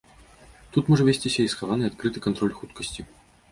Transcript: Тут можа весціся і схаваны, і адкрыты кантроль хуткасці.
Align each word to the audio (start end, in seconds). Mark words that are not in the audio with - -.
Тут 0.77 0.89
можа 0.93 1.03
весціся 1.09 1.45
і 1.45 1.51
схаваны, 1.55 1.83
і 1.87 1.89
адкрыты 1.91 2.25
кантроль 2.27 2.57
хуткасці. 2.59 3.09